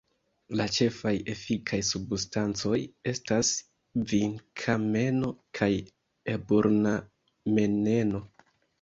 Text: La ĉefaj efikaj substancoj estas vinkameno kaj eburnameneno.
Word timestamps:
La 0.59 0.65
ĉefaj 0.77 1.11
efikaj 1.33 1.79
substancoj 1.89 2.79
estas 3.13 3.53
vinkameno 4.15 5.33
kaj 5.61 5.71
eburnameneno. 6.37 8.29